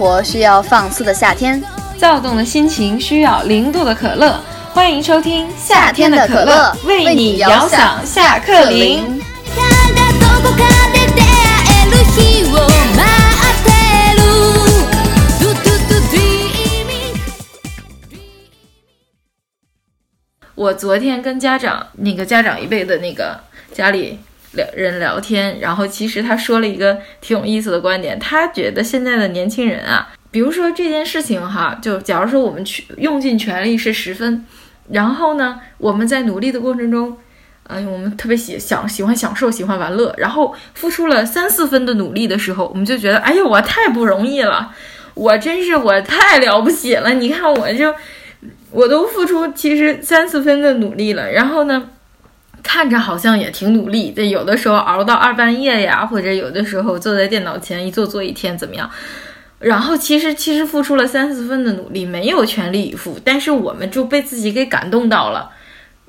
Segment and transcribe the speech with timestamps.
[0.00, 1.62] 活需要放肆的夏天，
[1.98, 4.40] 躁动的心情需要零度的可乐。
[4.72, 9.22] 欢迎收听夏天的可乐，为你遥想下课铃。
[20.54, 23.38] 我昨天跟家长那个家长一辈的那个
[23.74, 24.18] 家里
[24.52, 34.44] 聊人聊天，然后其实他说了一个挺有意思的观点，他觉得现在的年轻人啊，比如说这件事情哈，就假如说我们去用尽全力是十分，
[34.90, 37.16] 然后呢，我们在努力的过程中，
[37.68, 44.74] 哎，我们特别喜想喜欢享受喜欢玩乐，然后付出了三四分的努力的时候，我们就觉得哎呦我太不容易了，
[45.14, 47.94] 我真是我太了不起了，你看我就。
[48.72, 51.88] 我都付出其实三四分的努力了，然后呢，
[52.62, 54.12] 看着好像也挺努力。
[54.14, 58.90] 这有的时候熬到二半夜呀，或者有的时候坐在电脑前一坐坐一天怎么样？
[59.58, 65.50] 然后其实其实付出了三四分的努力，没有全力以赴，但是我们就被自己给感动到了。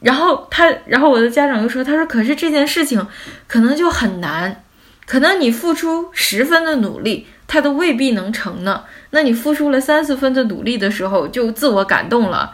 [0.01, 3.05] 然后他，然后我的家长又说，他说可是这件事情
[3.47, 4.63] 可能就很难，
[5.05, 7.27] 可能你付出十分的努力。
[7.47, 8.83] 他都未必能成呢。
[9.09, 12.53] 那你付出了三四分的努力的时候，就自我感动了，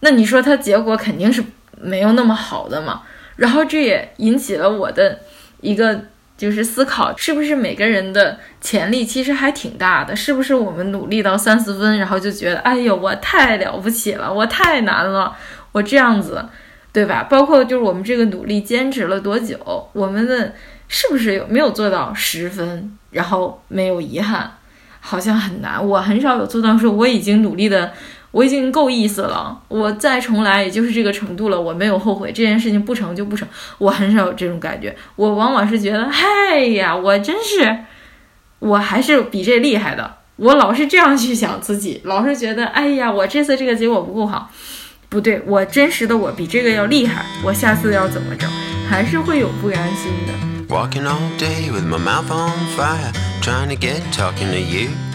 [0.00, 1.44] 那你说他结果肯定是
[1.78, 3.02] 没有那么好的嘛？
[3.40, 5.18] 然后这也引起了我的
[5.62, 5.98] 一个
[6.36, 10.14] 就是思考，是不是每个人的潜力其实还挺大的？
[10.14, 15.34] 是不是我们努力到三四分，然后就觉得哎呦我太了不起了，我太难了，
[15.72, 16.44] 我这样子，
[16.92, 17.26] 对吧？
[17.30, 20.52] 包括就是我们这个努力坚持了多久，我们的
[20.86, 22.98] 是不是有没有做到十分？
[23.12, 24.58] 然后没有遗憾，
[25.00, 25.82] 好像很难。
[25.82, 27.92] 我很少有做到说我已经努力的，
[28.30, 29.60] 我已经够意思了。
[29.68, 32.32] 我再重来也就是这个程度了，我没有后悔。
[32.32, 33.46] 这件事情不成就不成，
[33.78, 34.94] 我很少有这种感觉。
[35.16, 37.78] 我往往是觉得，嗨呀，我真是，
[38.58, 40.16] 我还是比这厉害的。
[40.36, 44.50] 我老是这样去想自己，老是觉得，哎呀，我这次这个结果不够好，
[45.08, 47.24] 不对，我真实的我比这个要厉害。
[47.44, 48.48] 我下次要怎么整，
[48.88, 50.32] 还是会有不甘心的。
[50.74, 53.12] Walking all day with my mouth on fire,
[53.42, 55.09] trying to get talking to you.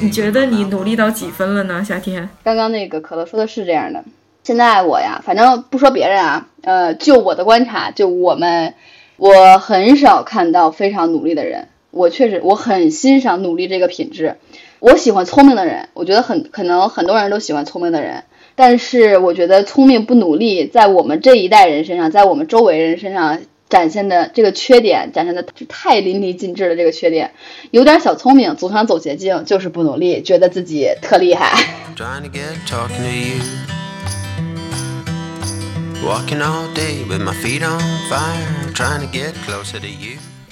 [0.00, 1.84] 你觉得你努力到几分了呢？
[1.84, 2.28] 夏天？
[2.42, 4.02] 刚刚那个可乐说的是这样的。
[4.42, 8.74] 现在我呀，反正不说别人啊，呃，就我的观察，就我们，
[9.16, 11.68] 我很少看到非常努力的人。
[11.90, 14.36] 我确实，我很欣赏努力这个品质。
[14.78, 18.24] 我喜欢聪明的人，我觉得很可能很多人都喜欢聪明的人。
[18.54, 26.74] 但是我觉得聪明不努力，在我们这一代人身上，在我们周围人身上展现的这个缺点，展现的太淋漓尽致了。
[26.74, 27.32] 这个缺点，
[27.70, 31.52] 有点小聪明，总想走捷径，就是不努力，觉得自己特厉害。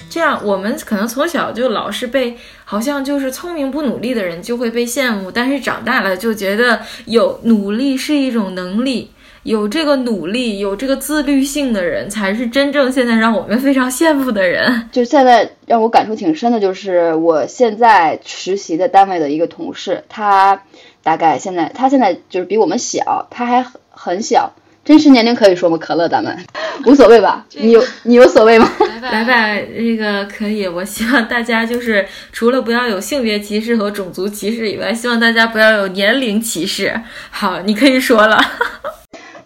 [0.09, 9.11] 这样，我们可能从小就老是被，好像就是聪明不努力的人就会被羡慕，但是长大了就觉得有努力是一种能力，
[9.43, 14.87] 有这个努力、有这个自律性的人才是真正现在让我们非常羡慕的人。
[14.91, 20.63] 就现在让我感触挺深的，就是我现在实习的单位的一个同事，他
[21.03, 24.53] 大概现在他现在就是比我们小，他还很很小。
[24.85, 25.77] 真实年龄可以说吗？
[25.79, 26.35] 可乐，咱们
[26.87, 27.45] 无所谓吧？
[27.53, 28.67] 你有你有所谓吗？
[29.03, 30.67] 来吧，这个可以。
[30.67, 36.99] 我希望大家就是除了不要有性别歧视和种族歧视以外，希望大家不要有年龄歧视。
[37.29, 38.39] 好，你可以说了。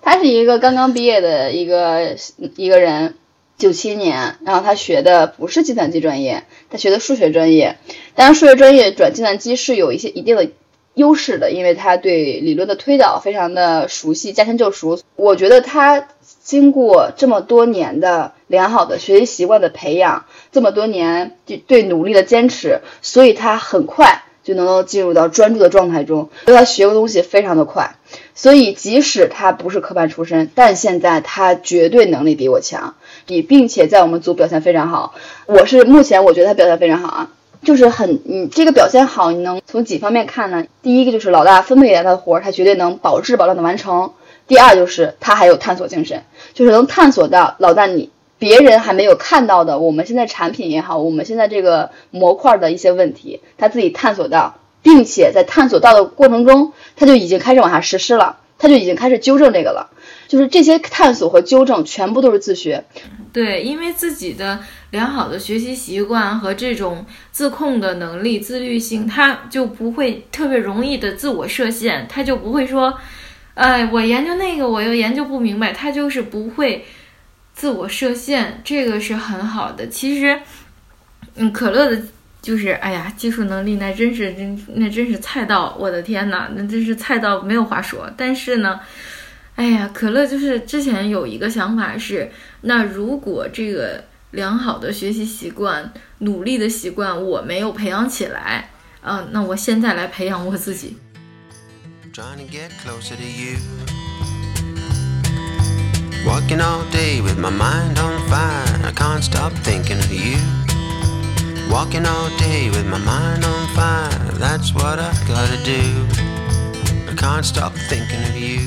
[0.04, 2.16] 他是一个刚刚毕业的一个
[2.56, 3.16] 一个人，
[3.58, 7.78] 九七年，然后他学的不是计算机专业，他学的数学专业。
[8.14, 10.48] 但是数学专业转计算机是有一些一定的。
[10.96, 15.00] 优势的，因为他对理论的推导非常的熟悉，驾轻就熟。
[15.16, 16.08] 我觉得他
[16.44, 21.36] 经过这么多年的良好的学习习惯的培养，这么多年
[21.66, 26.30] 对努力的坚持，所以他很快就能够进入到专注的状态中。
[26.46, 27.96] 所以他学个东西非常的快，
[28.36, 32.96] 所以即使他不是科班出身，但现在他绝对能力比我强，
[33.26, 35.16] 比并且在我们组表现非常好。
[35.46, 37.30] 我是目前我觉得他表现非常好啊。
[37.64, 40.66] 就是很，你这个表现好，你能从几方面看呢？
[40.82, 44.12] 第一个就是老大分配给他的活儿，他绝对能保质保量的完成。
[44.48, 46.24] 第二就是他还有探索精神，
[46.54, 48.10] 就是能探索到老大你
[48.40, 59.90] 别人还没有看到的，我们现在产品也好，我们现在这个模块的一些问题，他自己探索到，并且在探索到的过程中，他就已经开始往下实施了，他就已经开始纠正这个了。
[60.28, 62.84] 就是这些探索和纠正全部都是自学。
[63.32, 64.60] 对，因为自己的
[64.90, 72.96] 良好的学习习惯和这种自控的能力、自律性，他就不会特别容易的自我设限，他就不会说，
[73.54, 76.84] 哎，我研究那个我又研究不明白，他就是不会
[77.54, 79.88] 自我设限，这个是很好的。
[79.88, 80.40] 其实，
[81.36, 82.02] 嗯，可乐的，
[82.42, 88.12] 就是哎呀，技术能力那真是真那真是菜到，我的天呐，那真是菜到没有话说。
[88.18, 88.80] 但是呢，
[89.56, 98.70] 哎呀，可乐就是之前有一个想法是，那如果这个良好的学习习惯、努力的习惯我没有培养起来，
[99.04, 100.98] 嗯，那我现在来培养我自己。
[102.14, 103.93] trying to get closer to you.
[106.26, 110.38] Walking all day with my mind on fire, I can't stop thinking of you.
[111.70, 114.10] Walking all day with my mind on fire,
[114.40, 116.08] that's what I gotta do.
[117.12, 118.62] I can't stop thinking of you.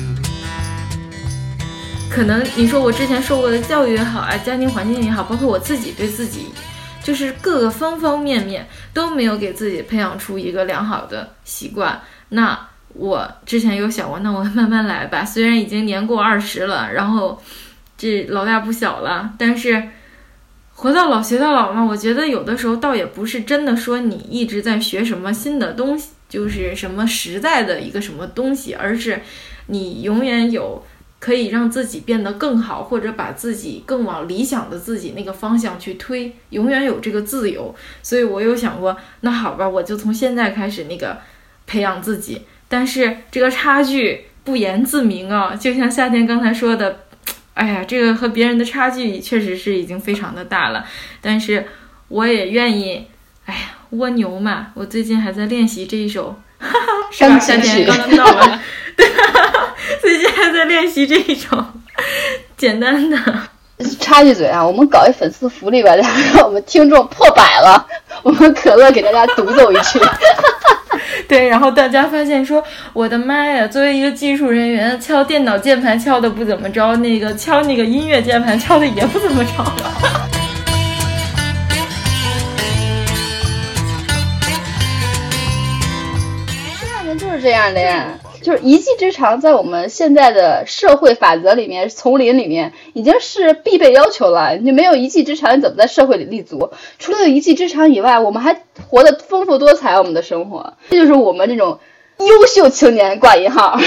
[2.11, 6.53] 可能你说我之前受过的教育也好啊，家庭环境也好，包括我自己对自己，
[7.03, 11.99] 就是各个方方面面都没有给自己培养出一个良好的习惯。
[12.29, 15.23] 那我之前有想过，那我慢慢来吧。
[15.25, 17.41] 虽然已经年过二十了，然后
[17.97, 19.89] 这老大不小了，但是
[20.73, 21.83] 活到老学到老嘛。
[21.83, 29.21] 我觉得有的时候倒也不是真的说你一直在学什么新的东西，就是什么实在的一个什么东西，而是
[29.67, 30.83] 你永远有。
[31.19, 37.73] 可以让自己变得更好，或者把自己更往理想的自己那个方向去推，永远有这个自由。
[38.03, 41.17] 所以我有想过，那好吧，我就从现在开始那个
[41.65, 42.43] 培养自己。
[42.67, 46.99] 但是这个差距不言自明啊，就像夏天刚才说的，
[47.53, 50.85] 哎呀，这个和别人的差距确实是已经非常的大了。
[51.21, 51.65] 但是
[52.07, 53.07] 我也愿意，
[53.45, 53.59] 哎呀，
[53.91, 56.77] 蜗牛嘛，我最近还在练习这一首，哈哈，
[57.11, 57.39] 是吧？
[57.39, 58.61] 夏天刚刚到了，
[58.95, 59.07] 对。
[60.01, 61.65] 最近还在练习这一首
[62.57, 63.17] 简单的。
[63.99, 67.87] 插一嘴啊，我们搞一粉丝福利吧，让我们听众破百了，
[68.23, 69.99] 我们可乐给大家独奏一曲。
[71.29, 72.63] 对，然后大家发现说，
[72.93, 79.51] 我的妈呀，作为一个技术人员，敲电脑键盘敲的不怎么着，那个敲那个音乐键盘敲的也不怎么着。
[86.79, 88.07] 这样人就是这样的呀。
[88.47, 94.55] 就是一技之长，在我们现在的社会法则里面、丛林里面，已经是必备要求了。
[94.55, 96.71] 你没有一技之长，你怎么在社会里立足？
[96.97, 99.97] 除了有一技之长以外，我们还活得丰富多彩。
[99.97, 101.77] 我们的生活，这就是我们这种
[102.19, 103.77] 优秀青年挂一号，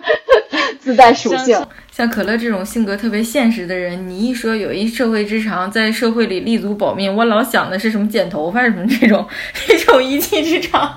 [0.78, 1.66] 自带属性。
[1.98, 9.26] 像可乐这种性格特别现实的人，你一说有一社会之长，在社会里立足保命，我老想的是什么剪头发什么这种
[9.66, 10.96] 这种一技之长，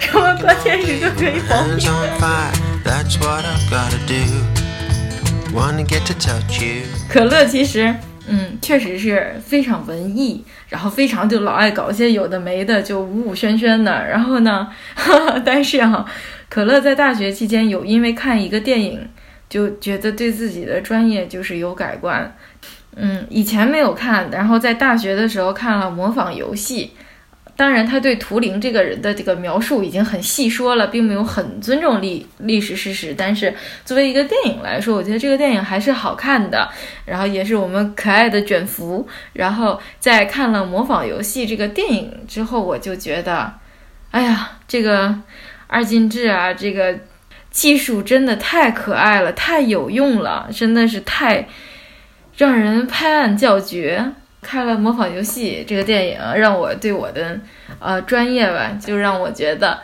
[0.00, 1.76] 什么关键时刻可以保命。
[2.82, 5.54] That's what I've gotta do.
[5.54, 6.84] Wanna get to touch you.
[7.10, 7.94] 可乐其实，
[8.26, 13.92] 嗯，确实是非常文艺，然后非常就老爱搞一些有的没的，就五五轩轩的。
[14.08, 14.66] 然后呢，
[15.44, 16.06] 但是哈、
[16.48, 19.06] 可乐在大学期间有因为看一个电影。
[19.50, 22.36] 就觉得对自己的专业就是有改观，
[22.94, 26.92] 嗯，以前没有看，然后在大学的时候看了《模仿游戏》，
[27.56, 33.52] 当然他对图灵这个人的这个描述已经很细说了，并没有很尊重历历史事实，但是
[33.84, 36.70] 作为一个电影来说，我觉得这个电影还是好看的，
[37.04, 43.52] 然后也是我们可爱的卷福，然后在看了《模仿游戏》这个电影之后，我就觉得，
[44.12, 45.12] 哎呀，这个
[45.66, 46.96] 二进制啊，这个。
[47.50, 51.48] 技术真的太可爱了，太有用了，真的是太
[52.36, 54.12] 让人拍案叫绝。
[54.42, 57.38] 看了《模仿游戏》这个电影，让我对我的
[57.78, 59.78] 呃专业吧，就让我觉得，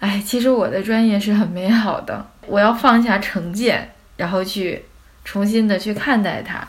[0.00, 2.26] 哎，其实我的专业是很美好的。
[2.46, 4.82] 我要放下成见，然后去
[5.26, 6.66] 重新的去看待它，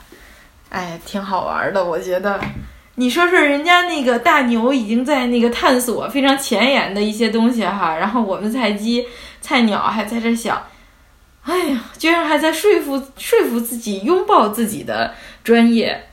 [0.67, 1.83] 哎，挺好玩的。
[1.83, 2.37] 我觉得，
[2.95, 9.05] 你说说人家那个大牛已经在那个探索非常前沿的一些东西哈，然后我们菜鸡。
[9.43, 10.63] 菜鸟还在这想，
[11.43, 16.05] 哎呀，居然还在说服说服自己拥抱自己的专业，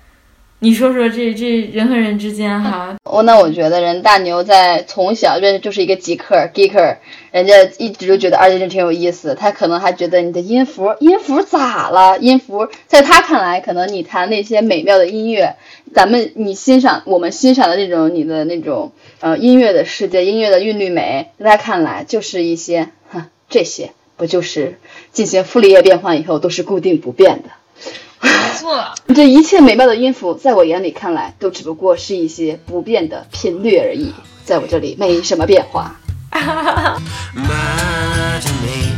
[0.59, 2.97] 你说说这这人和人之间哈？
[3.09, 6.97] 我那我觉得人大牛在从小就就是一个极客 geeker，
[7.31, 12.19] 人家一直就觉得二进制挺有意思，他可能还觉得你的音符音符咋了？
[12.19, 15.55] 音符在他看来，可能你弹那些美妙的音乐，
[15.95, 22.89] 咱们你欣赏我们欣赏的那种你的那种呃音乐的世界，音乐的韵律美，在他看来就是一些。
[23.51, 24.79] 这些不就是
[25.13, 27.51] 进行傅里叶变换以后都是固定不变的？
[28.23, 28.29] 没
[28.59, 34.13] 错，这一切美妙的音符，在我眼里看来，都只不过是一些不变的频率而已，
[34.45, 36.01] 在我这里没什么变化。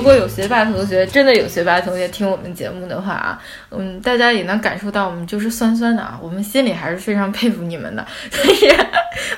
[0.00, 3.38] 如果有学霸同学，真的有学霸同学听我们节目的话啊，
[3.70, 8.02] 嗯，大家也能感受到我们就是酸酸的啊，我们心里还是非常佩服你们的，
[8.32, 8.74] 但是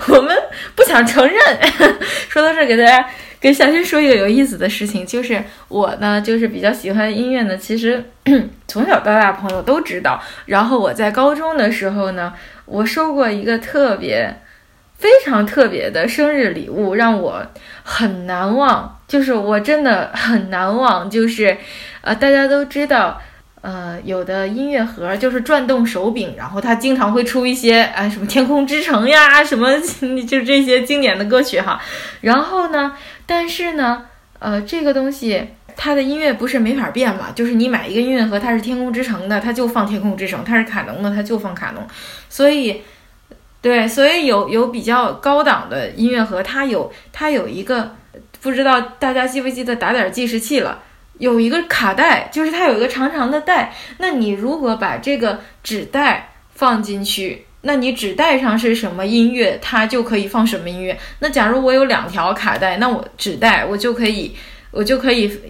[0.07, 0.33] 我们
[0.77, 1.37] 不想承认。
[2.29, 3.05] 说到这，给大家
[3.41, 7.57] 给夏轩说一个有意思的事情，就是我呢，就是比较喜欢音乐呢。
[7.57, 8.05] 其实
[8.69, 10.23] 从小到大朋友都知道。
[10.47, 12.33] 然后我在高中的时候呢，
[12.67, 14.33] 我收过一个特别
[14.97, 17.45] 非常特别的生日礼物，让我
[17.83, 19.01] 很难忘。
[19.13, 21.11] 就是我真的很难忘。
[21.11, 21.57] 就是
[22.01, 23.21] 呃，大家都知道。
[23.61, 29.79] 呃，有的音乐盒就是转动手柄，然后它经常会出一些哎什么《天空之城》呀，什么
[30.27, 31.81] 就这些经典的歌曲哈。
[32.23, 34.03] 然后呢，但是呢，
[34.41, 41.87] 呃，这个东西它的音乐不是没法变嘛，就是你买一个音乐盒，它是《天空之城》的，它就放《天空之城》；它是卡农的，它就放卡农。
[42.29, 42.83] 所以，
[43.61, 47.95] 对，所以有有比较高档的音乐盒，它有它有一个，
[48.43, 50.83] 不知道大家记不记得打点计时器了。
[51.19, 53.73] 有一个卡带，就是它有一个长长的带。
[53.99, 60.99] 那你如果把这个纸带放进去，那你纸带上是什么音乐，它就可以放什么音乐。
[61.21, 64.35] 那假如我有两条卡带，那我纸带我就可以，
[64.73, 65.41] 我就可以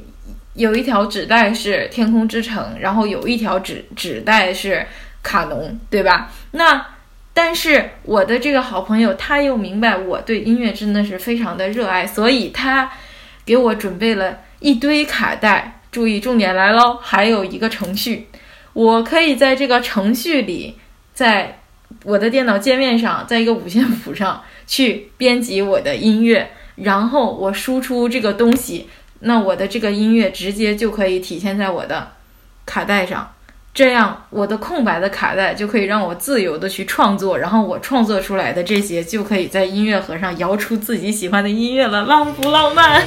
[0.55, 4.85] 有一条纸带是《天空之城》，然后有一条纸纸带是
[5.23, 6.31] 卡农，对吧？
[6.51, 6.85] 那
[7.35, 12.91] 但是我的这个好朋友他又明白我对音乐真的是非常的热爱，所以他
[13.45, 14.39] 给我准备了。
[14.61, 16.97] 一堆卡带，注意重点来喽！
[17.03, 18.29] 还有一个程序，
[18.75, 20.77] 我可以在这个程序里，
[21.13, 21.59] 在
[22.05, 32.13] 我的电脑界面上，在一个五线谱上去编辑我的音乐，然后我输出这个东西，那我的这个音乐直接就可以体现在我的
[32.65, 33.35] 卡带上，
[33.75, 43.03] 这样我的空白的卡带就可以让我自由的去创作，然后我创作出来的这些就可以在音乐盒上摇出自己喜欢的音乐了，浪不浪漫？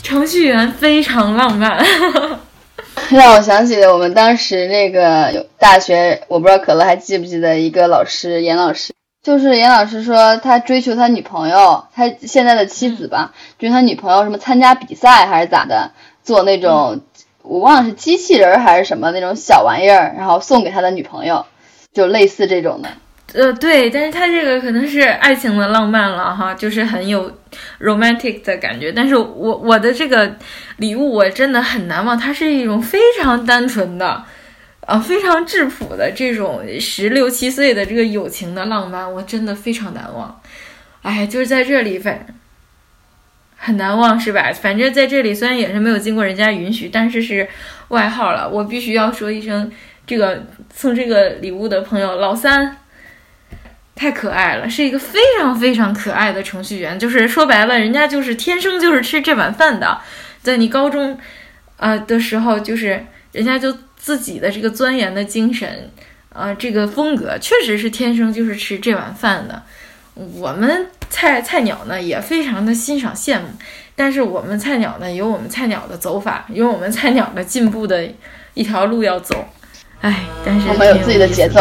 [0.00, 1.84] 程序员非常浪漫，
[3.10, 15.92] 让我想起我们当时那个大学，我不知道可乐还记不记得一个老师严老师，就是严老师说他追求他女朋友，他现在的妻子吧，追他女朋友什么参加比赛还是咋的，
[16.24, 17.00] 做那种。
[17.42, 21.46] 我忘了是机器人还是什么那种小玩意儿，然后送给他的女朋友，
[21.92, 22.88] 就类似这种的。
[23.32, 27.30] 呃，对，但是他这个可能是爱情的浪漫了哈，就是很有
[27.80, 28.92] romantic 的感觉。
[28.92, 30.36] 但是我我的这个
[30.76, 34.24] 礼物我真的很难忘，它是一种非常单纯的，
[34.80, 40.40] 啊，非常质朴的这种十六七岁的这个友情的浪漫，我真的非常难忘。
[41.02, 42.26] 哎，就是在这里反。
[43.58, 44.52] 很难忘是吧？
[44.52, 47.48] 反正在这里虽然也是没有经过人家允许，但是是
[47.88, 48.48] 外号了。
[48.48, 49.72] 我必须要说一声，
[50.06, 52.76] 这个送这个礼物的朋友老三
[53.96, 56.96] 太可爱了，是一个非常非常可爱的程序员。
[56.96, 59.98] 就是说白了，人家就是天生就是吃这碗饭的。
[60.40, 61.18] 在你高中
[61.78, 65.90] 啊的时候，就是人家就自己的这个钻研的精神
[66.32, 69.62] 啊，这个风格确实是天生就是吃这碗饭的。
[70.14, 70.86] 我们。
[71.08, 73.46] 菜菜鸟呢也非常的欣赏羡慕，
[73.94, 78.04] 但是我们菜鸟呢有我们菜鸟的走法，有我们菜鸟的进步的
[78.54, 79.48] 一条路要走，
[80.00, 81.60] 哎，但是我们有自己的节奏，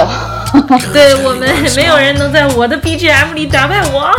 [0.93, 4.11] 对我们 没有人能在我的 BGM 里打败我。